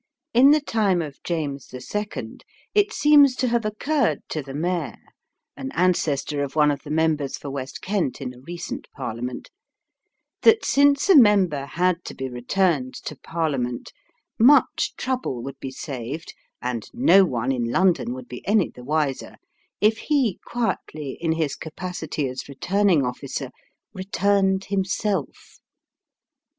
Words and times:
In 0.33 0.49
the 0.49 0.61
time 0.61 0.99
of 1.03 1.21
James 1.21 1.71
II. 1.75 2.39
it 2.73 2.91
seems 2.91 3.35
to 3.35 3.47
have 3.49 3.65
occurred 3.65 4.23
to 4.29 4.41
the 4.41 4.55
Mayor 4.55 4.97
(an 5.55 5.71
ancestor 5.75 6.41
of 6.41 6.55
one 6.55 6.71
of 6.71 6.81
the 6.81 6.89
members 6.89 7.37
for 7.37 7.51
West 7.51 7.83
Kent 7.83 8.19
in 8.19 8.33
a 8.33 8.39
recent 8.39 8.87
Parliament), 8.95 9.51
that 10.41 10.65
since 10.65 11.07
a 11.07 11.15
member 11.15 11.65
had 11.67 12.03
to 12.05 12.15
be 12.15 12.27
returned 12.29 12.95
to 13.03 13.15
Parliament 13.15 13.93
much 14.39 14.95
trouble 14.95 15.43
would 15.43 15.59
be 15.59 15.69
saved, 15.69 16.33
and 16.63 16.89
no 16.95 17.23
one 17.23 17.51
in 17.51 17.65
London 17.65 18.11
would 18.15 18.27
be 18.27 18.41
any 18.47 18.69
the 18.71 18.83
wiser, 18.83 19.35
if 19.81 19.99
he 19.99 20.39
quietly, 20.43 21.15
in 21.21 21.33
his 21.33 21.55
capacity 21.55 22.27
as 22.27 22.49
returning 22.49 23.05
officer, 23.05 23.51
returned 23.93 24.63
himself. 24.65 25.59